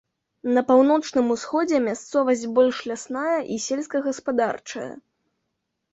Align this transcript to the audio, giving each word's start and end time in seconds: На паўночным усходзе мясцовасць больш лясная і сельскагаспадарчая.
На 0.53 0.61
паўночным 0.69 1.27
усходзе 1.35 1.77
мясцовасць 1.87 2.47
больш 2.55 2.77
лясная 2.93 3.39
і 3.57 3.61
сельскагаспадарчая. 3.67 4.91